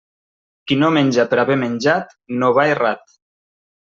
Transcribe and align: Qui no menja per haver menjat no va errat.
Qui 0.69 0.77
no 0.83 0.87
menja 0.95 1.25
per 1.33 1.39
haver 1.43 1.57
menjat 1.63 2.15
no 2.45 2.49
va 2.61 2.65
errat. 2.73 3.07